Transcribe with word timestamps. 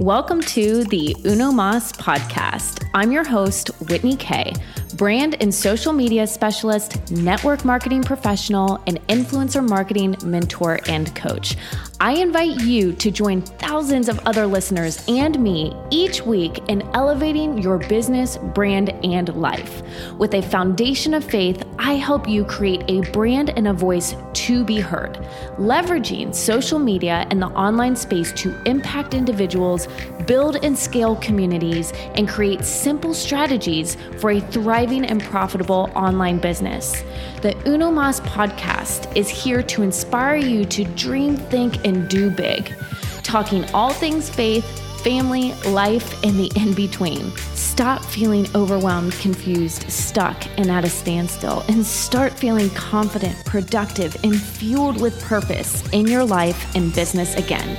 Welcome 0.00 0.42
to 0.42 0.84
the 0.84 1.16
Uno 1.24 1.50
Mas 1.50 1.90
podcast. 1.92 2.86
I'm 2.92 3.10
your 3.10 3.24
host, 3.24 3.68
Whitney 3.88 4.14
Kay, 4.14 4.52
brand 4.96 5.40
and 5.40 5.54
social 5.54 5.94
media 5.94 6.26
specialist, 6.26 7.10
network 7.10 7.64
marketing 7.64 8.02
professional, 8.02 8.78
and 8.86 9.00
influencer 9.06 9.66
marketing 9.66 10.14
mentor 10.22 10.80
and 10.86 11.16
coach. 11.16 11.56
I 11.98 12.12
invite 12.12 12.60
you 12.60 12.92
to 12.92 13.10
join 13.10 13.40
thousands 13.40 14.10
of 14.10 14.18
other 14.26 14.46
listeners 14.46 15.02
and 15.08 15.38
me 15.42 15.74
each 15.88 16.20
week 16.20 16.58
in 16.68 16.82
elevating 16.94 17.56
your 17.56 17.78
business, 17.78 18.36
brand, 18.36 18.90
and 19.02 19.34
life. 19.34 19.82
With 20.18 20.34
a 20.34 20.42
foundation 20.42 21.14
of 21.14 21.24
faith, 21.24 21.62
I 21.78 21.94
help 21.94 22.28
you 22.28 22.44
create 22.44 22.84
a 22.88 23.00
brand 23.12 23.48
and 23.56 23.68
a 23.68 23.72
voice 23.72 24.14
to 24.34 24.62
be 24.62 24.78
heard, 24.78 25.14
leveraging 25.56 26.34
social 26.34 26.78
media 26.78 27.26
and 27.30 27.40
the 27.40 27.46
online 27.48 27.96
space 27.96 28.30
to 28.42 28.54
impact 28.64 29.14
individuals, 29.14 29.88
build 30.26 30.56
and 30.62 30.78
scale 30.78 31.16
communities, 31.16 31.92
and 32.14 32.28
create 32.28 32.62
simple 32.62 33.14
strategies 33.14 33.96
for 34.18 34.32
a 34.32 34.40
thriving 34.40 35.06
and 35.06 35.22
profitable 35.22 35.90
online 35.94 36.38
business. 36.38 37.02
The 37.40 37.56
Uno 37.66 37.90
Mas 37.90 38.20
podcast 38.20 39.16
is 39.16 39.28
here 39.28 39.62
to 39.62 39.82
inspire 39.82 40.36
you 40.36 40.64
to 40.66 40.84
dream, 40.84 41.36
think, 41.36 41.85
and 41.86 42.06
do 42.08 42.28
big, 42.28 42.74
talking 43.22 43.64
all 43.72 43.92
things 43.92 44.28
faith, 44.28 44.66
family, 45.02 45.54
life, 45.70 46.22
and 46.24 46.38
the 46.38 46.52
in 46.56 46.74
between. 46.74 47.30
Stop 47.54 48.04
feeling 48.04 48.46
overwhelmed, 48.54 49.14
confused, 49.14 49.90
stuck, 49.90 50.46
and 50.58 50.70
at 50.70 50.84
a 50.84 50.90
standstill, 50.90 51.64
and 51.68 51.86
start 51.86 52.32
feeling 52.32 52.70
confident, 52.70 53.36
productive, 53.46 54.16
and 54.24 54.40
fueled 54.40 55.00
with 55.00 55.22
purpose 55.22 55.88
in 55.92 56.06
your 56.06 56.24
life 56.24 56.74
and 56.74 56.92
business 56.94 57.36
again. 57.36 57.78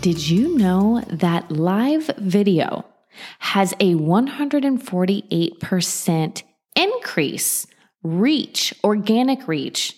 Did 0.00 0.28
you 0.28 0.58
know 0.58 1.00
that 1.08 1.50
live 1.50 2.10
video 2.18 2.84
has 3.38 3.72
a 3.80 3.94
148% 3.94 6.42
increase 6.76 7.66
reach, 8.02 8.74
organic 8.84 9.48
reach, 9.48 9.96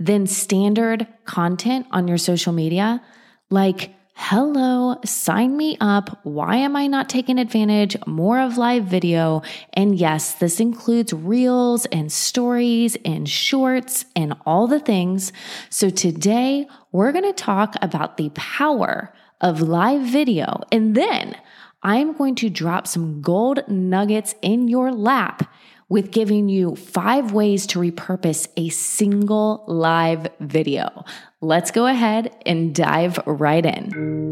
than 0.00 0.26
standard 0.26 1.06
content 1.26 1.86
on 1.92 2.08
your 2.08 2.18
social 2.18 2.52
media. 2.52 3.02
Like, 3.50 3.94
hello, 4.14 4.98
sign 5.04 5.56
me 5.56 5.76
up. 5.80 6.20
Why 6.24 6.56
am 6.56 6.74
I 6.74 6.86
not 6.86 7.08
taking 7.08 7.38
advantage 7.38 7.96
more 8.06 8.40
of 8.40 8.56
live 8.56 8.84
video? 8.84 9.42
And 9.74 9.96
yes, 9.96 10.34
this 10.34 10.58
includes 10.58 11.12
reels 11.12 11.84
and 11.86 12.10
stories 12.10 12.96
and 13.04 13.28
shorts 13.28 14.06
and 14.16 14.34
all 14.46 14.66
the 14.66 14.80
things. 14.80 15.32
So 15.68 15.90
today 15.90 16.66
we're 16.92 17.12
going 17.12 17.24
to 17.24 17.32
talk 17.32 17.76
about 17.82 18.16
the 18.16 18.30
power 18.30 19.12
of 19.40 19.60
live 19.60 20.02
video. 20.02 20.62
And 20.72 20.94
then 20.94 21.36
I'm 21.82 22.12
going 22.12 22.34
to 22.36 22.50
drop 22.50 22.86
some 22.86 23.22
gold 23.22 23.66
nuggets 23.68 24.34
in 24.42 24.68
your 24.68 24.92
lap 24.92 25.49
with 25.90 26.10
giving 26.12 26.48
you 26.48 26.76
five 26.76 27.32
ways 27.32 27.66
to 27.66 27.78
repurpose 27.78 28.48
a 28.56 28.70
single 28.70 29.64
live 29.66 30.28
video. 30.38 31.04
Let's 31.42 31.70
go 31.72 31.86
ahead 31.86 32.34
and 32.46 32.74
dive 32.74 33.18
right 33.26 33.66
in. 33.66 34.30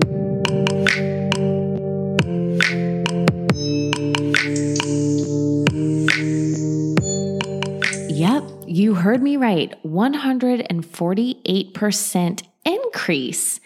Yep, 8.09 8.45
you 8.67 8.95
heard 8.95 9.23
me 9.23 9.37
right. 9.37 9.75
148% 9.85 12.43
increase 12.65 13.61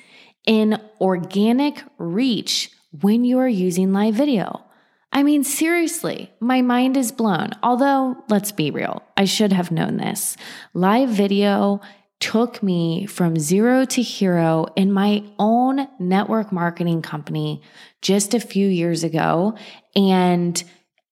in 0.46 0.80
organic 1.00 1.82
reach 1.98 2.70
when 3.00 3.24
you 3.24 3.38
are 3.38 3.48
using 3.48 3.92
live 3.92 4.14
video. 4.14 4.64
I 5.12 5.22
mean, 5.22 5.44
seriously, 5.44 6.32
my 6.40 6.62
mind 6.62 6.96
is 6.96 7.12
blown. 7.12 7.50
Although, 7.62 8.16
let's 8.28 8.50
be 8.50 8.70
real, 8.70 9.02
I 9.16 9.26
should 9.26 9.52
have 9.52 9.70
known 9.70 9.98
this. 9.98 10.36
Live 10.72 11.10
video 11.10 11.80
took 12.18 12.62
me 12.62 13.04
from 13.06 13.36
zero 13.36 13.84
to 13.84 14.00
hero 14.00 14.66
in 14.76 14.92
my 14.92 15.24
own 15.38 15.88
network 15.98 16.52
marketing 16.52 17.02
company 17.02 17.60
just 18.00 18.32
a 18.32 18.40
few 18.40 18.68
years 18.68 19.02
ago. 19.04 19.56
And 19.96 20.62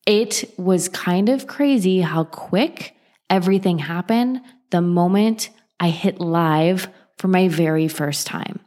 it 0.07 0.45
was 0.57 0.89
kind 0.89 1.29
of 1.29 1.47
crazy 1.47 2.01
how 2.01 2.25
quick 2.25 2.95
everything 3.29 3.79
happened 3.79 4.41
the 4.71 4.81
moment 4.81 5.51
I 5.79 5.91
hit 5.91 6.21
live 6.21 6.89
for 7.19 7.29
my 7.29 7.49
very 7.49 7.89
first 7.89 8.27
time. 8.27 8.61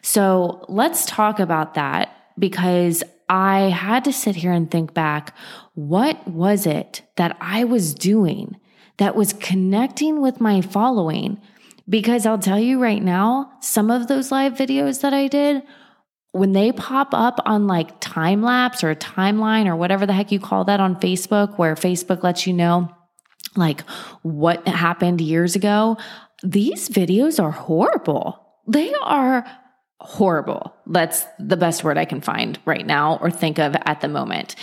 So 0.00 0.64
let's 0.68 1.04
talk 1.04 1.40
about 1.40 1.74
that 1.74 2.14
because 2.38 3.02
I 3.28 3.68
had 3.68 4.04
to 4.04 4.12
sit 4.12 4.36
here 4.36 4.52
and 4.52 4.70
think 4.70 4.94
back 4.94 5.36
what 5.74 6.26
was 6.26 6.66
it 6.66 7.02
that 7.16 7.36
I 7.40 7.64
was 7.64 7.94
doing 7.94 8.56
that 8.96 9.14
was 9.14 9.32
connecting 9.32 10.20
with 10.20 10.40
my 10.40 10.60
following? 10.60 11.40
Because 11.88 12.26
I'll 12.26 12.38
tell 12.38 12.58
you 12.58 12.82
right 12.82 13.02
now, 13.02 13.52
some 13.60 13.90
of 13.90 14.08
those 14.08 14.30
live 14.30 14.54
videos 14.54 15.00
that 15.02 15.14
I 15.14 15.28
did, 15.28 15.62
when 16.32 16.52
they 16.52 16.72
pop 16.72 17.08
up 17.12 17.40
on 17.46 17.66
like 17.66 18.00
time 18.00 18.42
lapse 18.42 18.84
or 18.84 18.94
timeline 18.94 19.66
or 19.66 19.76
whatever 19.76 20.04
the 20.04 20.12
heck 20.12 20.30
you 20.30 20.40
call 20.40 20.64
that 20.64 20.80
on 20.80 20.96
Facebook, 20.96 21.58
where 21.58 21.74
Facebook 21.74 22.22
lets 22.22 22.46
you 22.46 22.52
know 22.52 22.94
like 23.56 23.82
what 24.22 24.66
happened 24.68 25.20
years 25.20 25.56
ago, 25.56 25.96
these 26.42 26.88
videos 26.88 27.42
are 27.42 27.50
horrible. 27.50 28.44
They 28.66 28.92
are 29.02 29.46
horrible. 30.00 30.74
That's 30.86 31.26
the 31.38 31.56
best 31.56 31.84
word 31.84 31.98
I 31.98 32.04
can 32.04 32.20
find 32.20 32.58
right 32.64 32.86
now 32.86 33.18
or 33.20 33.30
think 33.30 33.58
of 33.58 33.76
at 33.84 34.00
the 34.00 34.08
moment. 34.08 34.54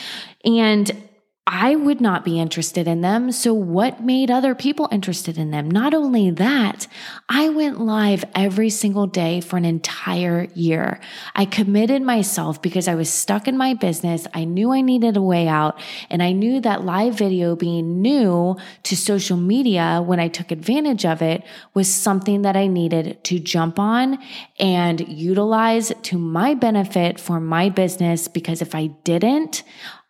And 0.44 1.10
I 1.48 1.76
would 1.76 2.02
not 2.02 2.26
be 2.26 2.40
interested 2.40 2.88
in 2.88 3.02
them. 3.02 3.32
So, 3.32 3.54
what 3.54 4.04
made 4.04 4.32
other 4.32 4.56
people 4.56 4.90
interested 4.92 5.38
in 5.38 5.52
them? 5.52 5.70
Not 5.70 5.94
only 5.94 6.32
that, 6.32 6.88
I 7.30 7.50
went 7.50 7.80
live 7.80 8.26
every 8.34 8.72
single 8.72 9.06
day 9.06 9.42
for 9.42 9.56
an 9.56 9.64
entire 9.64 10.48
year. 10.56 11.00
I 11.36 11.46
committed 11.46 12.02
myself 12.02 12.64
because 12.64 12.88
I 12.88 12.96
was 12.96 13.12
stuck 13.12 13.48
in 13.48 13.58
my 13.58 13.76
business. 13.76 14.26
I 14.34 14.46
knew 14.46 14.72
I 14.72 14.82
needed 14.82 15.18
a 15.18 15.22
way 15.22 15.48
out, 15.48 15.80
and 16.10 16.24
I 16.24 16.32
knew 16.32 16.60
that 16.62 16.84
live 16.84 17.14
video 17.14 17.56
being 17.56 18.02
new 18.02 18.58
to 18.82 18.98
social 18.98 19.38
media 19.38 20.02
when 20.04 20.20
I 20.20 20.30
took 20.30 20.50
advantage 20.50 21.06
of 21.06 21.22
it 21.22 21.44
was 21.76 21.94
something 21.94 22.42
that 22.42 22.58
I 22.58 22.66
needed 22.66 23.24
to 23.26 23.38
jump 23.38 23.78
on 23.78 24.18
and 24.58 25.08
utilize 25.08 25.94
to 26.04 26.18
my 26.18 26.56
benefit 26.56 27.20
for 27.20 27.40
my 27.40 27.70
business. 27.70 28.28
Because 28.28 28.64
if 28.64 28.74
I 28.74 28.88
didn't, 29.04 29.62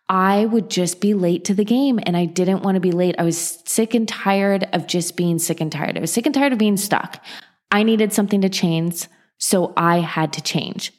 I 0.08 0.46
would 0.46 0.70
just 0.70 1.00
be 1.00 1.14
late 1.14 1.44
to 1.46 1.54
the 1.54 1.64
game 1.64 1.98
and 2.02 2.16
I 2.16 2.26
didn't 2.26 2.62
want 2.62 2.76
to 2.76 2.80
be 2.80 2.92
late. 2.92 3.16
I 3.18 3.24
was 3.24 3.62
sick 3.64 3.94
and 3.94 4.06
tired 4.06 4.68
of 4.72 4.86
just 4.86 5.16
being 5.16 5.38
sick 5.38 5.60
and 5.60 5.70
tired. 5.70 5.96
I 5.96 6.00
was 6.00 6.12
sick 6.12 6.26
and 6.26 6.34
tired 6.34 6.52
of 6.52 6.58
being 6.58 6.76
stuck. 6.76 7.24
I 7.70 7.82
needed 7.82 8.12
something 8.12 8.40
to 8.42 8.48
change. 8.48 9.06
So 9.38 9.72
I 9.76 9.98
had 9.98 10.32
to 10.34 10.42
change. 10.42 10.92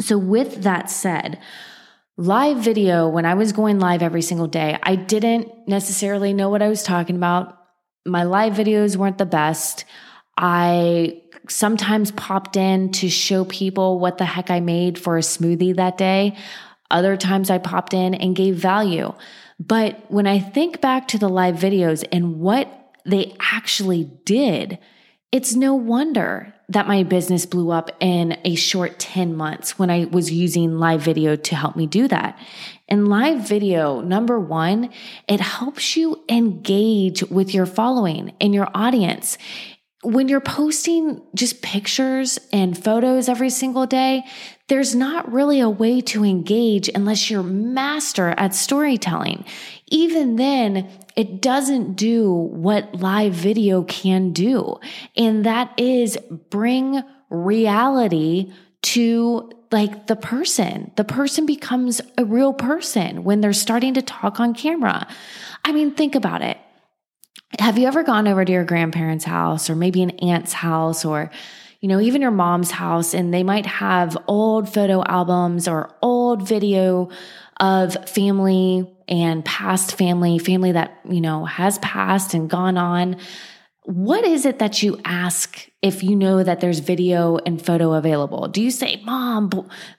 So, 0.00 0.18
with 0.18 0.62
that 0.62 0.90
said, 0.90 1.38
live 2.16 2.58
video, 2.58 3.08
when 3.08 3.24
I 3.24 3.34
was 3.34 3.52
going 3.52 3.78
live 3.78 4.02
every 4.02 4.22
single 4.22 4.48
day, 4.48 4.78
I 4.82 4.96
didn't 4.96 5.68
necessarily 5.68 6.32
know 6.32 6.48
what 6.48 6.62
I 6.62 6.68
was 6.68 6.82
talking 6.82 7.14
about. 7.14 7.58
My 8.04 8.24
live 8.24 8.54
videos 8.54 8.96
weren't 8.96 9.18
the 9.18 9.26
best. 9.26 9.84
I 10.36 11.22
sometimes 11.48 12.10
popped 12.12 12.56
in 12.56 12.90
to 12.92 13.08
show 13.08 13.44
people 13.44 13.98
what 13.98 14.18
the 14.18 14.24
heck 14.24 14.50
I 14.50 14.60
made 14.60 14.98
for 14.98 15.16
a 15.16 15.20
smoothie 15.20 15.76
that 15.76 15.98
day. 15.98 16.36
Other 16.92 17.16
times 17.16 17.50
I 17.50 17.58
popped 17.58 17.94
in 17.94 18.14
and 18.14 18.36
gave 18.36 18.54
value. 18.54 19.14
But 19.58 20.10
when 20.10 20.26
I 20.26 20.38
think 20.38 20.80
back 20.80 21.08
to 21.08 21.18
the 21.18 21.28
live 21.28 21.56
videos 21.56 22.04
and 22.12 22.38
what 22.38 22.94
they 23.04 23.34
actually 23.40 24.04
did, 24.24 24.78
it's 25.32 25.54
no 25.54 25.74
wonder 25.74 26.54
that 26.68 26.86
my 26.86 27.02
business 27.02 27.46
blew 27.46 27.70
up 27.70 27.90
in 28.00 28.38
a 28.44 28.54
short 28.54 28.98
10 28.98 29.34
months 29.36 29.78
when 29.78 29.90
I 29.90 30.04
was 30.04 30.30
using 30.30 30.78
live 30.78 31.00
video 31.00 31.36
to 31.36 31.56
help 31.56 31.76
me 31.76 31.86
do 31.86 32.08
that. 32.08 32.38
And 32.88 33.08
live 33.08 33.46
video, 33.46 34.00
number 34.00 34.38
one, 34.38 34.90
it 35.28 35.40
helps 35.40 35.96
you 35.96 36.22
engage 36.28 37.22
with 37.24 37.54
your 37.54 37.66
following 37.66 38.32
and 38.40 38.54
your 38.54 38.68
audience 38.74 39.38
when 40.02 40.28
you're 40.28 40.40
posting 40.40 41.22
just 41.34 41.62
pictures 41.62 42.38
and 42.52 42.76
photos 42.76 43.28
every 43.28 43.50
single 43.50 43.86
day, 43.86 44.24
there's 44.66 44.94
not 44.94 45.30
really 45.32 45.60
a 45.60 45.70
way 45.70 46.00
to 46.00 46.24
engage 46.24 46.88
unless 46.92 47.30
you're 47.30 47.42
master 47.42 48.34
at 48.36 48.54
storytelling. 48.54 49.44
Even 49.88 50.36
then, 50.36 50.90
it 51.14 51.40
doesn't 51.40 51.94
do 51.94 52.32
what 52.32 52.96
live 52.96 53.32
video 53.32 53.84
can 53.84 54.32
do. 54.32 54.80
And 55.16 55.46
that 55.46 55.72
is 55.78 56.18
bring 56.50 57.02
reality 57.30 58.52
to 58.82 59.52
like 59.70 60.08
the 60.08 60.16
person. 60.16 60.90
The 60.96 61.04
person 61.04 61.46
becomes 61.46 62.00
a 62.18 62.24
real 62.24 62.52
person 62.52 63.22
when 63.22 63.40
they're 63.40 63.52
starting 63.52 63.94
to 63.94 64.02
talk 64.02 64.40
on 64.40 64.54
camera. 64.54 65.06
I 65.64 65.72
mean, 65.72 65.92
think 65.92 66.16
about 66.16 66.42
it 66.42 66.58
have 67.58 67.78
you 67.78 67.86
ever 67.86 68.02
gone 68.02 68.26
over 68.28 68.44
to 68.44 68.52
your 68.52 68.64
grandparents' 68.64 69.24
house 69.24 69.68
or 69.68 69.76
maybe 69.76 70.02
an 70.02 70.10
aunt's 70.10 70.52
house 70.52 71.04
or 71.04 71.30
you 71.82 71.88
know, 71.88 72.00
even 72.00 72.22
your 72.22 72.30
mom's 72.30 72.70
house 72.70 73.12
and 73.12 73.34
they 73.34 73.42
might 73.42 73.66
have 73.66 74.16
old 74.28 74.72
photo 74.72 75.02
albums 75.02 75.66
or 75.66 75.92
old 76.00 76.46
video 76.46 77.10
of 77.58 78.08
family 78.08 78.88
and 79.08 79.44
past 79.44 79.98
family, 79.98 80.38
family 80.38 80.72
that, 80.72 81.00
you 81.10 81.20
know, 81.20 81.44
has 81.44 81.78
passed 81.80 82.34
and 82.34 82.48
gone 82.48 82.78
on. 82.78 83.16
What 83.82 84.24
is 84.24 84.46
it 84.46 84.60
that 84.60 84.80
you 84.84 85.00
ask 85.04 85.68
if 85.82 86.04
you 86.04 86.14
know 86.14 86.44
that 86.44 86.60
there's 86.60 86.78
video 86.78 87.38
and 87.38 87.60
photo 87.60 87.94
available? 87.94 88.46
Do 88.46 88.62
you 88.62 88.70
say, 88.70 89.02
Mom, 89.04 89.50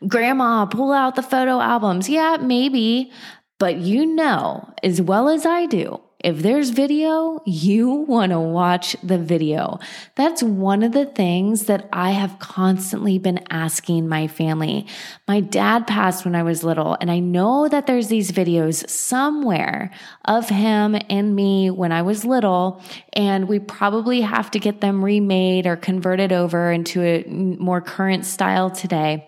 Grandma, 0.08 0.66
pull 0.68 0.94
out 0.94 1.16
the 1.16 1.22
photo 1.22 1.60
albums? 1.60 2.08
Yeah, 2.08 2.38
maybe. 2.40 3.12
But 3.60 3.78
you 3.80 4.06
know 4.06 4.74
as 4.84 5.02
well 5.02 5.28
as 5.28 5.46
I 5.46 5.66
do 5.66 6.02
if 6.24 6.42
there's 6.42 6.70
video, 6.70 7.42
you 7.46 7.90
want 7.90 8.32
to 8.32 8.40
watch 8.40 8.96
the 9.04 9.18
video. 9.18 9.80
That's 10.16 10.42
one 10.42 10.82
of 10.82 10.94
the 10.94 11.06
things 11.06 11.66
that 11.66 11.90
I 11.92 12.12
have 12.12 12.40
constantly 12.40 13.20
been 13.20 13.42
asking 13.50 14.08
my 14.08 14.28
family. 14.28 14.88
My 15.28 15.42
dad 15.42 15.86
passed 15.86 16.24
when 16.24 16.34
I 16.34 16.44
was 16.44 16.64
little, 16.64 16.98
and 17.02 17.12
I 17.12 17.20
know 17.20 17.68
that 17.68 17.88
there's 17.88 18.08
these 18.08 18.32
videos 18.32 18.90
somewhere 18.90 19.92
of 20.24 20.48
him 20.48 20.96
and 21.10 21.36
me 21.36 21.70
when 21.70 21.92
I 21.92 22.04
was 22.04 22.24
little, 22.24 22.82
and 23.12 23.50
we 23.50 23.60
probably 23.60 24.22
have 24.22 24.50
to 24.52 24.60
get 24.60 24.80
them 24.80 25.04
remade 25.04 25.68
or 25.68 25.76
converted 25.76 26.32
over 26.32 26.72
into 26.72 27.04
a 27.04 27.26
more 27.26 27.82
current 27.82 28.26
style 28.26 28.72
today. 28.72 29.28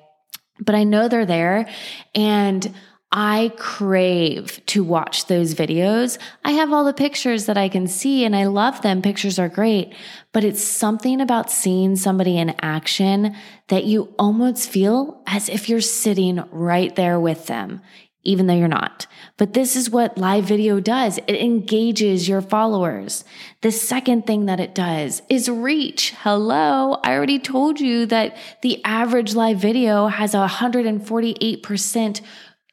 But 0.62 0.76
I 0.76 0.86
know 0.86 1.10
they're 1.10 1.26
there, 1.26 1.68
and 2.16 2.74
I 3.18 3.54
crave 3.56 4.60
to 4.66 4.84
watch 4.84 5.28
those 5.28 5.56
videos. 5.56 6.18
I 6.44 6.52
have 6.52 6.74
all 6.74 6.84
the 6.84 6.92
pictures 6.92 7.46
that 7.46 7.58
I 7.58 7.70
can 7.70 7.88
see 7.88 8.26
and 8.26 8.36
I 8.36 8.48
love 8.48 8.82
them. 8.82 9.02
Pictures 9.02 9.40
are 9.40 9.48
great, 9.48 9.96
but 10.34 10.44
it's 10.44 10.62
something 10.62 11.22
about 11.22 11.50
seeing 11.50 11.96
somebody 11.96 12.38
in 12.38 12.54
action 12.60 13.34
that 13.70 13.86
you 13.86 14.14
almost 14.20 14.70
feel 14.70 15.24
as 15.28 15.48
if 15.48 15.70
you're 15.70 15.80
sitting 15.80 16.44
right 16.52 16.94
there 16.98 17.18
with 17.18 17.48
them, 17.48 17.80
even 18.24 18.48
though 18.48 18.54
you're 18.54 18.68
not. 18.68 19.08
But 19.38 19.54
this 19.54 19.78
is 19.78 19.90
what 19.90 20.18
live 20.18 20.44
video 20.44 20.82
does. 20.82 21.18
It 21.20 21.36
engages 21.36 22.28
your 22.28 22.42
followers. 22.42 23.24
The 23.62 23.72
second 23.72 24.28
thing 24.28 24.48
that 24.48 24.60
it 24.60 24.76
does 24.76 25.22
is 25.30 25.48
reach. 25.48 26.14
Hello. 26.20 27.00
I 27.02 27.14
already 27.14 27.40
told 27.40 27.80
you 27.80 28.08
that 28.08 28.36
the 28.62 28.84
average 28.84 29.36
live 29.36 29.60
video 29.60 30.08
has 30.08 30.34
a 30.34 30.46
148% 30.48 32.22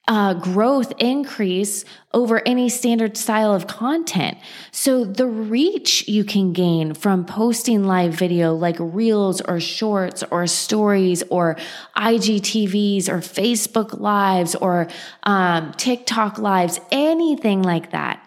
uh, 0.09 0.35
growth 0.35 0.93
increase 0.99 1.85
over 2.13 2.43
any 2.47 2.69
standard 2.69 3.17
style 3.17 3.55
of 3.55 3.69
content. 3.69 4.37
So 4.73 5.05
the 5.05 5.29
reach 5.29 6.09
you 6.09 6.25
can 6.25 6.53
gain 6.53 6.95
from 6.95 7.25
posting 7.25 7.85
live 7.85 8.13
video 8.13 8.53
like 8.55 8.77
reels 8.79 9.41
or 9.41 9.61
shorts 9.61 10.25
or 10.25 10.47
stories 10.49 11.23
or 11.31 11.57
IGTVs 11.97 13.09
or 13.09 13.19
Facebook 13.19 14.01
lives 14.01 14.57
or 14.57 14.89
um, 15.23 15.73
TikTok 15.75 16.39
lives, 16.39 16.81
anything 16.91 17.63
like 17.63 17.93
that. 17.93 18.27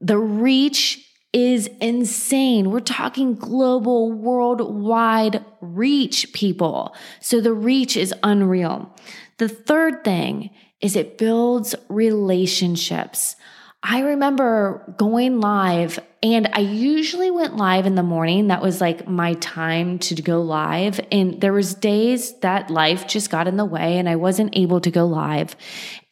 The 0.00 0.18
reach 0.18 1.06
is 1.34 1.68
insane. 1.80 2.70
We're 2.70 2.80
talking 2.80 3.34
global, 3.34 4.12
worldwide 4.12 5.44
reach, 5.60 6.32
people. 6.32 6.94
So 7.20 7.40
the 7.40 7.54
reach 7.54 7.96
is 7.96 8.14
unreal. 8.22 8.94
The 9.38 9.48
third 9.48 10.04
thing 10.04 10.50
is 10.82 10.96
it 10.96 11.16
builds 11.16 11.74
relationships. 11.88 13.36
I 13.84 14.00
remember 14.00 14.94
going 14.96 15.40
live 15.40 15.98
and 16.22 16.48
I 16.52 16.60
usually 16.60 17.30
went 17.30 17.56
live 17.56 17.86
in 17.86 17.94
the 17.94 18.02
morning. 18.02 18.48
That 18.48 18.62
was 18.62 18.80
like 18.80 19.08
my 19.08 19.34
time 19.34 19.98
to 20.00 20.14
go 20.22 20.40
live. 20.42 21.00
And 21.10 21.40
there 21.40 21.52
was 21.52 21.74
days 21.74 22.38
that 22.40 22.70
life 22.70 23.08
just 23.08 23.30
got 23.30 23.48
in 23.48 23.56
the 23.56 23.64
way 23.64 23.98
and 23.98 24.08
I 24.08 24.16
wasn't 24.16 24.56
able 24.56 24.80
to 24.82 24.90
go 24.90 25.06
live. 25.06 25.56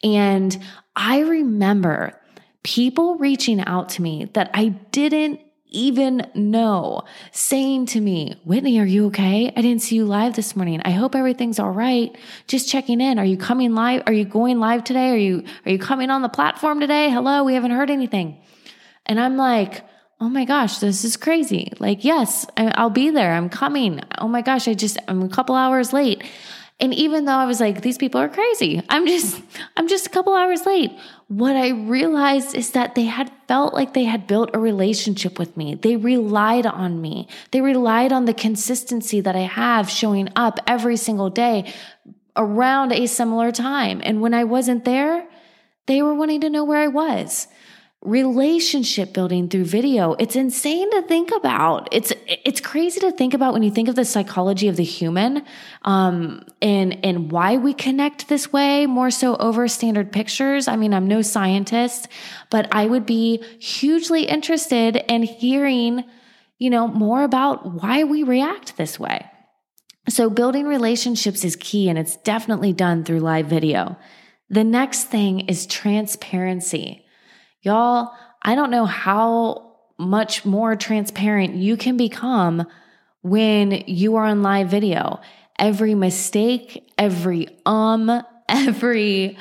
And 0.03 0.57
I 0.95 1.19
remember 1.19 2.19
people 2.63 3.15
reaching 3.15 3.61
out 3.61 3.89
to 3.89 4.01
me 4.01 4.25
that 4.33 4.51
I 4.53 4.69
didn't 4.91 5.39
even 5.71 6.29
know, 6.35 7.03
saying 7.31 7.87
to 7.87 8.01
me, 8.01 8.35
Whitney, 8.43 8.79
are 8.79 8.85
you 8.85 9.07
okay? 9.07 9.51
I 9.55 9.61
didn't 9.61 9.81
see 9.81 9.95
you 9.95 10.05
live 10.05 10.35
this 10.35 10.55
morning. 10.55 10.81
I 10.83 10.91
hope 10.91 11.15
everything's 11.15 11.59
all 11.59 11.71
right. 11.71 12.15
Just 12.47 12.69
checking 12.69 13.01
in. 13.01 13.17
Are 13.17 13.25
you 13.25 13.37
coming 13.37 13.73
live? 13.73 14.03
Are 14.05 14.13
you 14.13 14.25
going 14.25 14.59
live 14.59 14.83
today? 14.83 15.09
Are 15.09 15.17
you, 15.17 15.43
are 15.65 15.71
you 15.71 15.79
coming 15.79 16.09
on 16.09 16.21
the 16.21 16.29
platform 16.29 16.81
today? 16.81 17.09
Hello, 17.09 17.43
we 17.43 17.53
haven't 17.53 17.71
heard 17.71 17.89
anything. 17.89 18.37
And 19.05 19.19
I'm 19.19 19.37
like, 19.37 19.83
oh 20.19 20.29
my 20.29 20.45
gosh, 20.45 20.77
this 20.77 21.03
is 21.03 21.17
crazy. 21.17 21.71
Like, 21.79 22.03
yes, 22.03 22.45
I'll 22.57 22.89
be 22.91 23.09
there. 23.09 23.33
I'm 23.33 23.49
coming. 23.49 24.01
Oh 24.19 24.27
my 24.27 24.41
gosh, 24.41 24.67
I 24.67 24.73
just, 24.73 24.97
I'm 25.07 25.23
a 25.23 25.29
couple 25.29 25.55
hours 25.55 25.93
late. 25.93 26.23
And 26.81 26.95
even 26.95 27.25
though 27.25 27.37
I 27.37 27.45
was 27.45 27.59
like, 27.59 27.81
these 27.81 27.99
people 27.99 28.19
are 28.19 28.27
crazy, 28.27 28.81
I'm 28.89 29.05
just, 29.05 29.39
I'm 29.77 29.87
just 29.87 30.07
a 30.07 30.09
couple 30.09 30.33
hours 30.33 30.65
late. 30.65 30.91
What 31.27 31.55
I 31.55 31.69
realized 31.69 32.55
is 32.55 32.71
that 32.71 32.95
they 32.95 33.05
had 33.05 33.31
felt 33.47 33.75
like 33.75 33.93
they 33.93 34.05
had 34.05 34.25
built 34.25 34.49
a 34.53 34.59
relationship 34.59 35.37
with 35.37 35.55
me. 35.55 35.75
They 35.75 35.95
relied 35.95 36.65
on 36.65 36.99
me. 36.99 37.27
They 37.51 37.61
relied 37.61 38.11
on 38.11 38.25
the 38.25 38.33
consistency 38.33 39.21
that 39.21 39.35
I 39.35 39.41
have 39.41 39.91
showing 39.91 40.29
up 40.35 40.59
every 40.65 40.97
single 40.97 41.29
day 41.29 41.71
around 42.35 42.91
a 42.91 43.05
similar 43.05 43.51
time. 43.51 44.01
And 44.03 44.19
when 44.19 44.33
I 44.33 44.43
wasn't 44.43 44.83
there, 44.83 45.27
they 45.85 46.01
were 46.01 46.15
wanting 46.15 46.41
to 46.41 46.49
know 46.49 46.63
where 46.63 46.79
I 46.79 46.87
was 46.87 47.47
relationship 48.03 49.13
building 49.13 49.47
through 49.47 49.65
video. 49.65 50.13
It's 50.13 50.35
insane 50.35 50.89
to 50.91 51.03
think 51.03 51.31
about. 51.31 51.87
It's 51.91 52.11
it's 52.27 52.59
crazy 52.59 52.99
to 53.01 53.11
think 53.11 53.35
about 53.35 53.53
when 53.53 53.61
you 53.61 53.69
think 53.69 53.89
of 53.89 53.95
the 53.95 54.05
psychology 54.05 54.67
of 54.67 54.75
the 54.75 54.83
human 54.83 55.45
um 55.83 56.43
and 56.63 57.05
and 57.05 57.31
why 57.31 57.57
we 57.57 57.75
connect 57.75 58.27
this 58.27 58.51
way 58.51 58.87
more 58.87 59.11
so 59.11 59.35
over 59.35 59.67
standard 59.67 60.11
pictures. 60.11 60.67
I 60.67 60.77
mean 60.77 60.95
i'm 60.95 61.07
no 61.07 61.21
scientist 61.21 62.07
but 62.49 62.67
i 62.73 62.87
would 62.87 63.05
be 63.05 63.43
hugely 63.59 64.23
interested 64.23 64.95
in 65.07 65.21
hearing 65.21 66.03
you 66.57 66.71
know 66.71 66.87
more 66.87 67.23
about 67.23 67.71
why 67.81 68.03
we 68.03 68.23
react 68.23 68.77
this 68.77 68.99
way. 68.99 69.27
So 70.09 70.31
building 70.31 70.65
relationships 70.65 71.45
is 71.45 71.55
key 71.55 71.87
and 71.87 71.99
it's 71.99 72.17
definitely 72.17 72.73
done 72.73 73.03
through 73.03 73.19
live 73.19 73.45
video. 73.45 73.95
The 74.49 74.63
next 74.63 75.05
thing 75.05 75.41
is 75.41 75.67
transparency 75.67 77.00
Y'all, 77.61 78.11
I 78.41 78.55
don't 78.55 78.71
know 78.71 78.85
how 78.85 79.75
much 79.99 80.45
more 80.45 80.75
transparent 80.75 81.55
you 81.55 81.77
can 81.77 81.95
become 81.95 82.65
when 83.21 83.83
you 83.85 84.15
are 84.15 84.25
on 84.25 84.41
live 84.41 84.69
video. 84.69 85.19
Every 85.59 85.93
mistake, 85.93 86.91
every 86.97 87.49
um, 87.65 88.09
every 88.49 89.37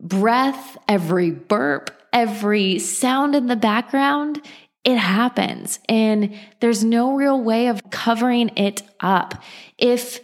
breath, 0.00 0.76
every 0.88 1.30
burp, 1.30 1.90
every 2.12 2.80
sound 2.80 3.36
in 3.36 3.46
the 3.46 3.56
background, 3.56 4.42
it 4.84 4.96
happens. 4.96 5.78
And 5.88 6.36
there's 6.58 6.82
no 6.82 7.14
real 7.14 7.40
way 7.40 7.68
of 7.68 7.80
covering 7.90 8.50
it 8.56 8.82
up. 8.98 9.40
If 9.78 10.18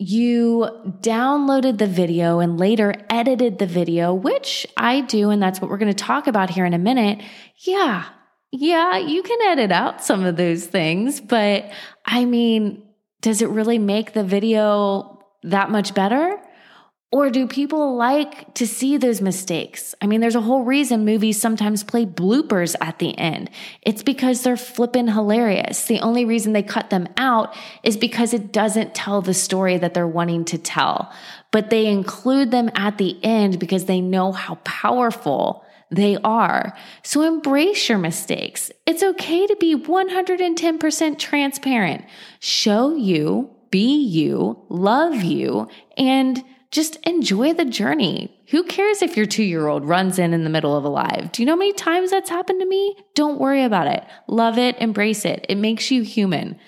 you 0.00 0.66
downloaded 1.02 1.76
the 1.76 1.86
video 1.86 2.38
and 2.38 2.58
later 2.58 2.94
edited 3.10 3.58
the 3.58 3.66
video, 3.66 4.14
which 4.14 4.66
I 4.74 5.02
do, 5.02 5.28
and 5.28 5.42
that's 5.42 5.60
what 5.60 5.70
we're 5.70 5.76
going 5.76 5.92
to 5.92 6.04
talk 6.04 6.26
about 6.26 6.48
here 6.48 6.64
in 6.64 6.72
a 6.72 6.78
minute. 6.78 7.22
Yeah, 7.58 8.06
yeah, 8.50 8.96
you 8.96 9.22
can 9.22 9.38
edit 9.48 9.70
out 9.70 10.02
some 10.02 10.24
of 10.24 10.36
those 10.36 10.64
things, 10.64 11.20
but 11.20 11.70
I 12.06 12.24
mean, 12.24 12.82
does 13.20 13.42
it 13.42 13.50
really 13.50 13.78
make 13.78 14.14
the 14.14 14.24
video 14.24 15.22
that 15.42 15.70
much 15.70 15.92
better? 15.92 16.40
Or 17.12 17.28
do 17.28 17.48
people 17.48 17.96
like 17.96 18.54
to 18.54 18.68
see 18.68 18.96
those 18.96 19.20
mistakes? 19.20 19.96
I 20.00 20.06
mean, 20.06 20.20
there's 20.20 20.36
a 20.36 20.40
whole 20.40 20.62
reason 20.62 21.04
movies 21.04 21.40
sometimes 21.40 21.82
play 21.82 22.06
bloopers 22.06 22.76
at 22.80 23.00
the 23.00 23.18
end. 23.18 23.50
It's 23.82 24.04
because 24.04 24.42
they're 24.42 24.56
flippin' 24.56 25.08
hilarious. 25.08 25.86
The 25.86 25.98
only 26.00 26.24
reason 26.24 26.52
they 26.52 26.62
cut 26.62 26.90
them 26.90 27.08
out 27.16 27.56
is 27.82 27.96
because 27.96 28.32
it 28.32 28.52
doesn't 28.52 28.94
tell 28.94 29.22
the 29.22 29.34
story 29.34 29.76
that 29.76 29.92
they're 29.92 30.06
wanting 30.06 30.44
to 30.46 30.58
tell. 30.58 31.12
But 31.50 31.70
they 31.70 31.86
include 31.86 32.52
them 32.52 32.70
at 32.76 32.98
the 32.98 33.18
end 33.24 33.58
because 33.58 33.86
they 33.86 34.00
know 34.00 34.30
how 34.30 34.54
powerful 34.62 35.64
they 35.90 36.16
are. 36.18 36.76
So 37.02 37.22
embrace 37.22 37.88
your 37.88 37.98
mistakes. 37.98 38.70
It's 38.86 39.02
okay 39.02 39.48
to 39.48 39.56
be 39.56 39.74
110% 39.74 41.18
transparent. 41.18 42.04
Show 42.38 42.94
you, 42.94 43.50
be 43.72 43.96
you, 43.96 44.64
love 44.68 45.16
you, 45.24 45.68
and 45.96 46.44
just 46.70 46.96
enjoy 47.04 47.52
the 47.52 47.64
journey. 47.64 48.40
Who 48.50 48.62
cares 48.64 49.02
if 49.02 49.16
your 49.16 49.26
two 49.26 49.42
year 49.42 49.66
old 49.66 49.84
runs 49.84 50.18
in 50.18 50.32
in 50.32 50.44
the 50.44 50.50
middle 50.50 50.76
of 50.76 50.84
a 50.84 50.88
live? 50.88 51.32
Do 51.32 51.42
you 51.42 51.46
know 51.46 51.52
how 51.52 51.58
many 51.58 51.72
times 51.72 52.10
that's 52.10 52.30
happened 52.30 52.60
to 52.60 52.66
me? 52.66 52.96
Don't 53.14 53.40
worry 53.40 53.64
about 53.64 53.88
it. 53.88 54.04
Love 54.28 54.56
it, 54.58 54.76
embrace 54.78 55.24
it. 55.24 55.46
It 55.48 55.56
makes 55.56 55.90
you 55.90 56.02
human. 56.02 56.58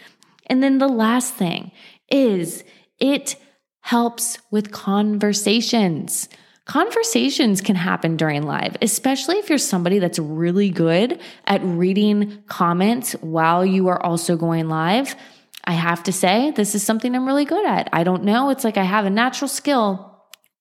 And 0.46 0.62
then 0.62 0.78
the 0.78 0.88
last 0.88 1.34
thing 1.34 1.70
is 2.10 2.64
it 2.98 3.36
helps 3.80 4.38
with 4.50 4.72
conversations. 4.72 6.28
Conversations 6.64 7.60
can 7.60 7.74
happen 7.74 8.16
during 8.16 8.44
live, 8.44 8.76
especially 8.80 9.36
if 9.36 9.48
you're 9.48 9.58
somebody 9.58 9.98
that's 9.98 10.18
really 10.18 10.70
good 10.70 11.20
at 11.46 11.60
reading 11.64 12.42
comments 12.46 13.12
while 13.20 13.66
you 13.66 13.88
are 13.88 14.00
also 14.04 14.36
going 14.36 14.68
live. 14.68 15.16
I 15.64 15.72
have 15.72 16.02
to 16.04 16.12
say, 16.12 16.50
this 16.50 16.74
is 16.74 16.82
something 16.82 17.14
I'm 17.14 17.26
really 17.26 17.44
good 17.44 17.64
at. 17.66 17.88
I 17.92 18.04
don't 18.04 18.24
know. 18.24 18.50
It's 18.50 18.64
like 18.64 18.76
I 18.76 18.84
have 18.84 19.04
a 19.04 19.10
natural 19.10 19.48
skill 19.48 20.12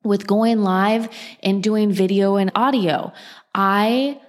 with 0.03 0.27
going 0.27 0.62
live 0.62 1.10
and 1.43 1.63
doing 1.63 1.91
video 1.91 2.36
and 2.36 2.51
audio. 2.55 3.13
I 3.53 4.20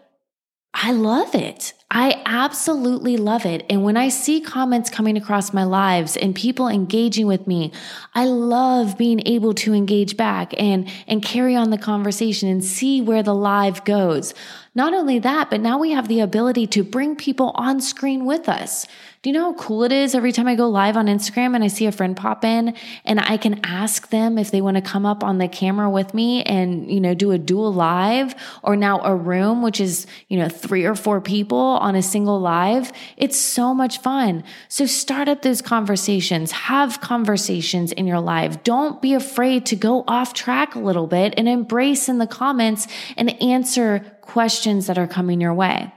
I 0.75 0.93
love 0.93 1.35
it. 1.35 1.75
I 1.95 2.23
absolutely 2.25 3.19
love 3.19 3.45
it. 3.45 3.67
And 3.69 3.85
when 3.85 3.99
I 3.99 4.09
see 4.09 4.41
comments 4.41 4.89
coming 4.89 5.19
across 5.19 5.53
my 5.53 5.65
lives 5.65 6.17
and 6.17 6.35
people 6.35 6.67
engaging 6.67 7.27
with 7.27 7.47
me, 7.47 7.71
I 8.15 8.25
love 8.25 8.97
being 8.97 9.21
able 9.27 9.53
to 9.55 9.75
engage 9.75 10.17
back 10.17 10.55
and, 10.59 10.91
and 11.07 11.23
carry 11.23 11.55
on 11.55 11.69
the 11.69 11.77
conversation 11.77 12.49
and 12.49 12.65
see 12.65 13.03
where 13.03 13.23
the 13.23 13.35
live 13.35 13.85
goes. 13.85 14.33
Not 14.75 14.95
only 14.95 15.19
that, 15.19 15.51
but 15.51 15.61
now 15.61 15.79
we 15.79 15.91
have 15.91 16.09
the 16.09 16.21
ability 16.21 16.67
to 16.69 16.83
bring 16.83 17.15
people 17.15 17.53
on 17.57 17.79
screen 17.79 18.25
with 18.25 18.49
us. 18.49 18.87
Do 19.21 19.31
you 19.31 19.35
know 19.35 19.53
how 19.53 19.59
cool 19.59 19.85
it 19.85 19.93
is 19.93 20.17
every 20.17 20.33
time 20.33 20.49
I 20.49 20.57
go 20.57 20.69
live 20.69 20.97
on 20.97 21.07
Instagram 21.07 21.55
and 21.55 21.63
I 21.63 21.69
see 21.69 21.87
a 21.87 21.93
friend 21.93 22.17
pop 22.17 22.45
in 22.45 22.75
and 23.05 23.21
I 23.21 23.37
can 23.37 23.61
ask 23.63 24.09
them 24.09 24.37
if 24.37 24.51
they 24.51 24.61
want 24.61 24.79
to 24.79 24.81
come 24.81 25.07
up 25.07 25.23
on 25.23 25.39
the 25.39 25.47
camera 25.47 25.89
with 25.89 26.13
me 26.13 26.43
and, 26.43 26.91
you 26.91 27.01
know, 27.01 27.15
do 27.15 27.31
a 27.31 27.39
dual 27.39 27.73
live 27.73 28.35
or 28.65 28.75
now 28.75 29.01
a 29.03 29.15
room, 29.15 29.63
which 29.63 29.79
is, 29.79 30.09
you 30.27 30.39
know, 30.39 30.49
three 30.49 30.85
or 30.87 30.97
four 30.97 31.21
people 31.21 31.59
on 31.83 31.95
a 31.95 32.03
single 32.03 32.41
live. 32.41 32.93
It's 33.17 33.39
so 33.39 33.75
much 33.75 33.99
fun. 33.99 34.45
So 34.69 34.87
start 34.87 35.29
up 35.29 35.43
those 35.43 35.61
conversations, 35.61 36.53
have 36.53 37.01
conversations 37.01 37.93
in 37.93 38.07
your 38.07 38.21
live. 38.21 38.63
Don't 38.63 39.03
be 39.03 39.15
afraid 39.15 39.67
to 39.67 39.77
go 39.77 40.05
off 40.09 40.33
track 40.33 40.75
a 40.75 40.81
little 40.81 41.07
bit 41.07 41.35
and 41.37 41.49
embrace 41.49 42.09
in 42.09 42.19
the 42.19 42.27
comments 42.27 42.87
and 43.17 43.43
answer 43.43 44.01
questions 44.23 44.87
that 44.87 44.99
are 44.99 45.07
coming 45.07 45.41
your 45.41 45.55
way. 45.55 45.93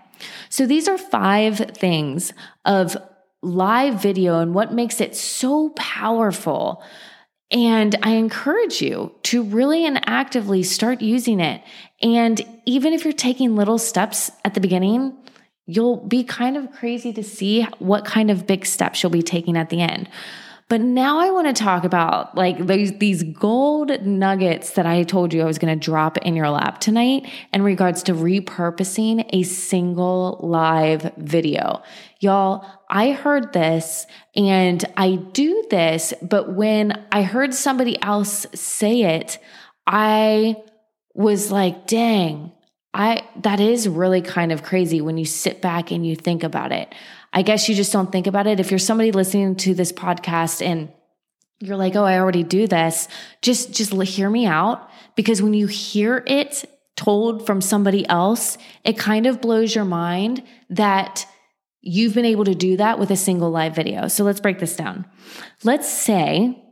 So 0.50 0.66
these 0.66 0.88
are 0.88 0.98
five 0.98 1.58
things 1.58 2.34
of 2.66 2.98
live 3.42 4.02
video 4.02 4.40
and 4.40 4.54
what 4.54 4.74
makes 4.74 5.00
it 5.00 5.16
so 5.16 5.70
powerful. 5.70 6.84
And 7.52 7.96
I 8.02 8.12
encourage 8.12 8.82
you 8.82 9.14
to 9.24 9.44
really 9.44 9.86
and 9.86 10.02
actively 10.10 10.64
start 10.64 11.02
using 11.02 11.40
it. 11.40 11.62
And 12.02 12.42
even 12.66 12.94
if 12.94 13.04
you're 13.04 13.14
taking 13.14 13.56
little 13.56 13.78
steps 13.78 14.32
at 14.44 14.56
the 14.56 14.60
beginning, 14.60 15.16
you'll 15.66 15.98
be 15.98 16.24
kind 16.24 16.58
of 16.58 16.72
crazy 16.72 17.12
to 17.14 17.24
see 17.24 17.64
what 17.80 18.06
kind 18.06 18.30
of 18.30 18.46
big 18.46 18.66
steps 18.66 19.02
you'll 19.02 19.12
be 19.12 19.24
taking 19.24 19.58
at 19.58 19.70
the 19.70 19.82
end. 19.82 20.10
But 20.68 20.82
now 20.82 21.20
I 21.20 21.30
want 21.30 21.46
to 21.46 21.64
talk 21.64 21.84
about 21.84 22.36
like 22.36 22.66
these, 22.66 22.98
these 22.98 23.22
gold 23.22 24.02
nuggets 24.02 24.72
that 24.72 24.88
I 24.88 25.04
told 25.04 25.32
you 25.32 25.44
I 25.44 25.46
was 25.46 25.60
going 25.60 25.80
to 25.80 25.84
drop 25.84 26.18
in 26.18 26.36
your 26.36 26.50
lap 26.50 26.80
tonight 26.80 27.30
in 27.54 27.62
regards 27.62 28.02
to 28.04 28.14
repurposing 28.14 29.30
a 29.32 29.44
single 29.44 30.40
live 30.42 31.14
video. 31.18 31.84
Y'all, 32.20 32.66
I 32.90 33.12
heard 33.12 33.54
this 33.54 34.08
and 34.36 34.84
I 34.98 35.18
do 35.34 35.66
this, 35.70 36.16
but 36.24 36.54
when 36.54 37.06
I 37.12 37.22
heard 37.22 37.54
somebody 37.54 38.02
else 38.02 38.48
say 38.56 39.04
it, 39.04 39.38
I 39.86 40.56
was 41.14 41.52
like, 41.52 41.86
dang, 41.86 42.52
I 42.96 43.28
that 43.42 43.60
is 43.60 43.90
really 43.90 44.22
kind 44.22 44.54
of 44.54 44.64
crazy 44.64 45.02
when 45.02 45.18
you 45.18 45.26
sit 45.26 45.62
back 45.62 45.92
and 45.92 46.08
you 46.08 46.16
think 46.16 46.44
about 46.44 46.72
it. 46.72 46.96
I 47.34 47.42
guess 47.42 47.68
you 47.68 47.76
just 47.76 47.92
don't 47.92 48.10
think 48.10 48.26
about 48.26 48.48
it. 48.48 48.62
If 48.62 48.72
you're 48.72 48.80
somebody 48.80 49.12
listening 49.12 49.58
to 49.58 49.74
this 49.74 49.92
podcast 49.92 50.66
and 50.66 50.90
you're 51.60 51.76
like, 51.76 51.96
"Oh, 51.96 52.06
I 52.06 52.18
already 52.18 52.44
do 52.44 52.68
this." 52.68 53.10
Just 53.42 53.74
just 53.74 53.92
hear 53.92 54.30
me 54.30 54.46
out 54.46 54.90
because 55.16 55.42
when 55.42 55.54
you 55.54 55.68
hear 55.68 56.24
it 56.26 56.64
told 56.96 57.46
from 57.46 57.60
somebody 57.60 58.08
else, 58.08 58.58
it 58.86 58.98
kind 58.98 59.26
of 59.26 59.42
blows 59.42 59.76
your 59.76 59.84
mind 59.84 60.42
that 60.70 61.28
you've 61.82 62.14
been 62.14 62.26
able 62.26 62.46
to 62.46 62.56
do 62.56 62.78
that 62.78 62.98
with 62.98 63.12
a 63.12 63.18
single 63.18 63.52
live 63.52 63.76
video. 63.76 64.08
So 64.08 64.24
let's 64.24 64.40
break 64.40 64.60
this 64.60 64.78
down. 64.78 65.06
Let's 65.66 65.90
say 65.90 66.65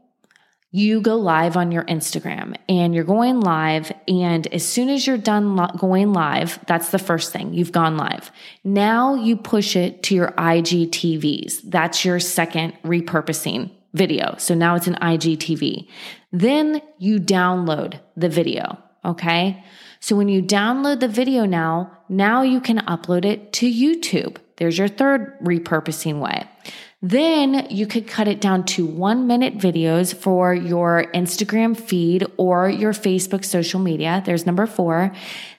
you 0.75 1.01
go 1.01 1.15
live 1.18 1.56
on 1.56 1.72
your 1.72 1.84
Instagram 1.84 2.56
and 2.68 2.96
you're 2.96 3.03
going 3.03 3.42
live. 3.42 3.92
And 4.08 4.48
as 4.48 4.68
soon 4.68 4.89
as 4.89 5.06
you're 5.06 5.20
done 5.20 5.56
lo- 5.56 5.70
going 5.77 6.13
live, 6.13 6.58
that's 6.65 6.89
the 6.89 6.98
first 6.98 7.32
thing 7.32 7.53
you've 7.53 7.72
gone 7.72 7.96
live. 7.96 8.32
Now 8.63 9.13
you 9.13 9.38
push 9.38 9.75
it 9.75 10.01
to 10.03 10.15
your 10.15 10.32
IGTVs. 10.32 11.62
That's 11.65 12.03
your 12.03 12.20
second 12.20 12.74
repurposing 12.84 13.70
video. 13.94 14.34
So 14.39 14.56
now 14.56 14.74
it's 14.74 14.88
an 14.88 14.96
IGTV. 14.96 15.88
Then 16.32 16.82
you 16.98 17.20
download 17.20 18.00
the 18.18 18.30
video. 18.30 18.80
Okay. 19.05 19.63
So 20.00 20.15
when 20.15 20.27
you 20.27 20.41
download 20.41 21.00
the 21.00 21.07
video 21.07 21.45
now, 21.45 21.98
now 22.10 22.41
you 22.41 22.60
can 22.60 22.79
upload 22.79 23.25
it 23.25 23.53
to 23.53 23.72
YouTube. 23.72 24.38
There's 24.57 24.77
your 24.77 24.88
third 24.88 25.39
repurposing 25.39 26.19
way. 26.19 26.48
Then 27.05 27.67
you 27.69 27.86
could 27.86 28.07
cut 28.07 28.29
it 28.29 28.39
down 28.39 28.63
to 28.63 28.86
one 28.86 29.27
minute 29.27 29.57
videos 29.57 30.15
for 30.15 30.53
your 30.53 31.07
Instagram 31.13 31.75
feed 31.75 32.25
or 32.38 32.69
your 32.69 32.93
Facebook 32.93 33.43
social 33.43 33.81
media. 33.81 34.24
There's 34.25 34.45
number 34.45 34.65
four. 34.65 35.12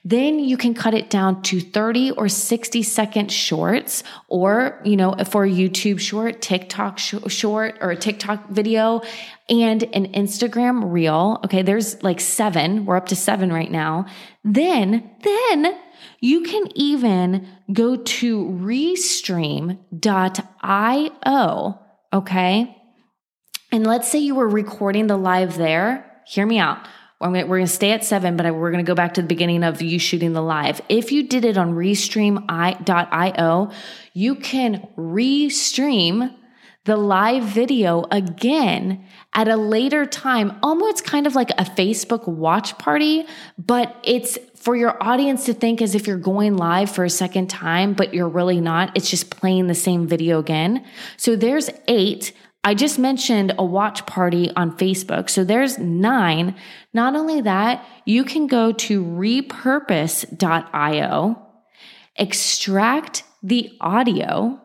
Then 0.07 0.39
you 0.39 0.57
can 0.57 0.73
cut 0.73 0.95
it 0.95 1.11
down 1.11 1.43
to 1.43 1.61
30 1.61 2.13
or 2.13 2.31
60 2.31 2.83
second 2.83 3.31
shorts 3.31 4.03
or, 4.29 4.81
you 4.87 4.97
know, 4.97 5.15
for 5.27 5.45
a 5.45 5.51
YouTube 5.51 6.01
short, 6.01 6.41
TikTok 6.41 6.99
short 6.99 7.77
or 7.83 7.91
a 7.91 7.97
TikTok 7.97 8.49
video 8.49 9.03
and 9.49 9.83
an 9.83 10.13
Instagram 10.13 10.93
reel. 10.93 11.41
Okay. 11.45 11.63
There's 11.63 12.03
like 12.03 12.21
seven. 12.21 12.87
We're 12.87 12.97
up 12.97 13.07
to 13.09 13.17
seven 13.17 13.53
right 13.53 13.71
now. 13.71 14.07
Then, 14.43 15.11
then 15.23 15.79
you 16.21 16.43
can 16.43 16.69
even 16.75 17.47
go 17.73 17.97
to 17.97 18.45
restream.io, 18.45 19.79
okay? 22.13 22.83
And 23.73 23.87
let's 23.87 24.09
say 24.09 24.19
you 24.19 24.35
were 24.35 24.49
recording 24.49 25.07
the 25.07 25.17
live 25.17 25.57
there. 25.57 26.23
Hear 26.27 26.47
me 26.47 26.59
out. 26.59 26.87
We're 27.21 27.45
going 27.45 27.67
to 27.67 27.67
stay 27.67 27.93
at 27.93 28.05
seven, 28.05 28.37
but 28.37 28.45
we're 28.55 28.71
going 28.71 28.85
to 28.85 28.89
go 28.89 28.95
back 28.95 29.15
to 29.15 29.23
the 29.23 29.29
beginning 29.29 29.65
of 29.65 29.81
you 29.81 29.99
shooting 29.99 30.35
the 30.35 30.43
live. 30.43 30.83
If 30.89 31.11
you 31.11 31.27
did 31.27 31.45
it 31.45 31.57
on 31.57 31.73
restream.io, 31.75 33.71
you 34.13 34.35
can 34.35 34.89
restream 34.97 36.35
the 36.85 36.97
live 36.97 37.45
video 37.45 38.05
again 38.11 39.07
at 39.33 39.49
a 39.49 39.57
later 39.57 40.05
time, 40.05 40.59
almost 40.63 41.05
kind 41.05 41.27
of 41.27 41.35
like 41.35 41.51
a 41.51 41.65
Facebook 41.65 42.29
watch 42.29 42.77
party, 42.79 43.27
but 43.59 43.97
it's 44.05 44.39
for 44.55 44.77
your 44.77 45.03
audience 45.03 45.47
to 45.47 45.55
think 45.55 45.83
as 45.83 45.95
if 45.95 46.07
you're 46.07 46.19
going 46.19 46.57
live 46.57 46.91
for 46.91 47.05
a 47.05 47.11
second 47.11 47.49
time, 47.49 47.95
but 47.95 48.15
you're 48.15 48.29
really 48.29 48.61
not. 48.61 48.97
It's 48.97 49.11
just 49.11 49.31
playing 49.31 49.67
the 49.67 49.75
same 49.75 50.07
video 50.07 50.39
again. 50.39 50.85
So 51.17 51.37
there's 51.37 51.71
eight. 51.89 52.33
I 52.63 52.75
just 52.75 52.99
mentioned 52.99 53.55
a 53.59 53.65
watch 53.65 54.07
party 54.07 54.51
on 54.57 54.77
Facebook. 54.77 55.29
So 55.29 55.45
there's 55.45 55.79
nine. 55.79 56.55
Not 56.93 57.15
only 57.15 57.41
that, 57.43 57.87
you 58.07 58.25
can 58.25 58.47
go 58.47 58.73
to 58.73 59.05
repurpose.io, 59.05 61.43
extract 62.17 63.25
the 63.43 63.77
audio, 63.81 64.61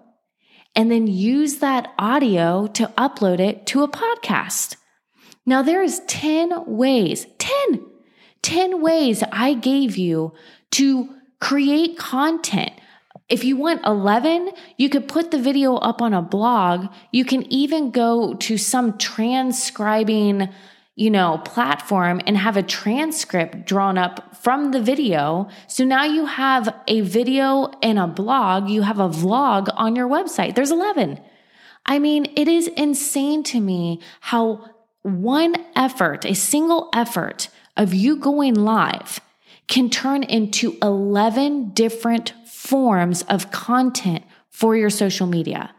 and 0.76 0.92
then 0.92 1.08
use 1.08 1.58
that 1.58 1.94
audio 1.98 2.68
to 2.68 2.88
upload 2.98 3.40
it 3.40 3.66
to 3.68 3.84
a 3.84 3.88
podcast. 3.88 4.76
Now 5.46 5.62
there 5.62 5.82
is 5.82 6.02
10 6.08 6.66
ways, 6.66 7.26
10 7.38 7.86
10 8.42 8.82
ways 8.82 9.24
I 9.32 9.54
gave 9.54 9.98
you 9.98 10.34
to 10.72 11.10
create 11.40 11.98
content. 11.98 12.72
If 13.28 13.44
you 13.44 13.58
want 13.58 13.86
11, 13.86 14.52
you 14.78 14.90
could 14.90 15.08
put 15.08 15.32
the 15.32 15.40
video 15.40 15.76
up 15.76 16.02
on 16.02 16.14
a 16.14 16.22
blog. 16.22 16.88
You 17.12 17.26
can 17.26 17.52
even 17.52 17.92
go 17.92 18.34
to 18.36 18.58
some 18.58 18.98
transcribing, 18.98 20.50
you 21.00 21.10
know, 21.10 21.38
platform 21.46 22.20
and 22.28 22.38
have 22.38 22.58
a 22.58 22.62
transcript 22.62 23.66
drawn 23.66 23.98
up 23.98 24.36
from 24.36 24.72
the 24.72 24.82
video. 24.82 25.48
So 25.66 25.86
now 25.86 26.04
you 26.04 26.26
have 26.26 26.76
a 26.90 27.00
video 27.00 27.72
and 27.82 27.98
a 27.98 28.06
blog, 28.06 28.70
you 28.70 28.82
have 28.82 29.00
a 29.00 29.08
vlog 29.08 29.70
on 29.78 29.96
your 29.96 30.10
website. 30.10 30.56
There's 30.56 30.72
11. 30.72 31.22
I 31.86 32.00
mean, 32.00 32.26
it 32.36 32.50
is 32.50 32.68
insane 32.68 33.44
to 33.44 33.62
me 33.62 34.02
how 34.20 34.72
one 35.02 35.56
effort, 35.74 36.26
a 36.26 36.36
single 36.36 36.90
effort, 36.94 37.48
of 37.78 37.94
you 37.94 38.18
going 38.18 38.56
live 38.56 39.22
can 39.70 39.90
turn 39.90 40.24
into 40.24 40.78
11 40.82 41.70
different 41.70 42.34
forms 42.46 43.22
of 43.22 43.52
content 43.52 44.26
for 44.50 44.76
your 44.76 44.90
social 44.90 45.28
media. 45.28 45.74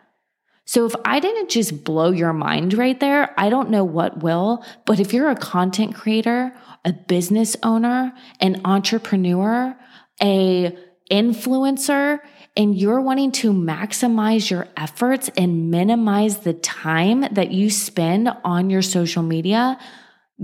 So 0.71 0.87
if 0.87 0.95
I 1.05 1.19
didn't 1.19 1.51
just 1.51 1.83
blow 1.83 2.13
your 2.13 2.33
mind 2.33 2.75
right 2.75 3.01
there, 3.01 3.35
I 3.37 3.51
don't 3.51 3.71
know 3.71 3.83
what 3.83 4.23
will. 4.23 4.65
But 4.87 5.01
if 5.01 5.13
you're 5.13 5.29
a 5.29 5.35
content 5.35 5.97
creator, 5.97 6.55
a 6.85 6.93
business 6.93 7.57
owner, 7.65 8.13
an 8.39 8.61
entrepreneur, 8.65 9.77
a 10.23 10.79
influencer, 11.11 12.21
and 12.57 12.79
you're 12.79 13.01
wanting 13.01 13.33
to 13.33 13.53
maximize 13.53 14.49
your 14.49 14.69
efforts 14.77 15.29
and 15.37 15.73
minimize 15.73 16.39
the 16.39 16.55
time 16.55 17.23
that 17.33 17.51
you 17.51 17.69
spend 17.69 18.31
on 18.45 18.71
your 18.71 18.83
social 18.83 19.25
media, 19.25 19.77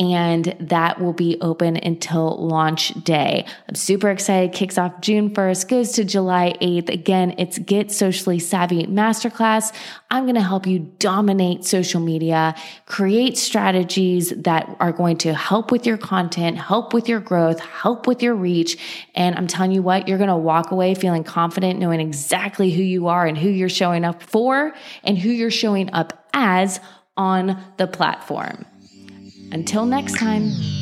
and 0.00 0.56
that 0.58 0.98
will 0.98 1.12
be 1.12 1.36
open 1.42 1.76
until 1.76 2.34
launch 2.38 2.94
day. 3.04 3.44
I'm 3.68 3.74
super 3.74 4.08
excited. 4.08 4.54
Kicks 4.54 4.78
off 4.78 5.02
June 5.02 5.28
1st, 5.28 5.68
goes 5.68 5.92
to 5.92 6.04
July 6.04 6.54
8th. 6.62 6.88
Again, 6.88 7.34
it's 7.36 7.58
Get 7.58 7.92
Socially 7.92 8.38
Savvy 8.38 8.86
Masterclass. 8.86 9.74
I'm 10.10 10.24
going 10.24 10.36
to 10.36 10.40
help 10.40 10.66
you 10.66 10.78
dominate 10.98 11.66
social 11.66 12.00
media, 12.00 12.54
create 12.86 13.36
strategies 13.36 14.30
that 14.30 14.74
are 14.80 14.92
going 14.92 15.18
to 15.18 15.34
help 15.34 15.70
with 15.70 15.84
your 15.84 15.98
content, 15.98 16.56
help 16.56 16.94
with 16.94 17.06
your 17.06 17.20
growth, 17.20 17.60
help 17.60 18.06
with 18.06 18.22
your 18.22 18.34
reach. 18.34 18.78
And 19.14 19.36
I'm 19.36 19.46
telling 19.46 19.72
you 19.72 19.82
what, 19.82 20.08
you're 20.08 20.18
going 20.18 20.28
to 20.28 20.36
walk 20.36 20.70
away 20.70 20.94
feeling 20.94 21.24
confident, 21.24 21.78
knowing 21.78 22.00
exactly 22.00 22.70
who 22.70 22.82
you 22.82 23.08
are 23.08 23.26
and 23.26 23.36
who 23.36 23.50
you're 23.50 23.68
showing 23.68 24.06
up 24.06 24.22
for 24.22 24.72
and 25.04 25.18
who 25.18 25.28
you're 25.28 25.50
showing 25.50 25.92
up 25.92 26.26
as 26.32 26.80
on 27.18 27.62
the 27.76 27.86
platform. 27.86 28.64
Until 29.52 29.84
next 29.84 30.16
time. 30.16 30.79